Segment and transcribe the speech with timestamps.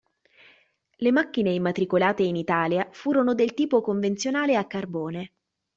[0.95, 5.33] Le macchine immatricolate in Italia furono del tipo convenzionale a carbone.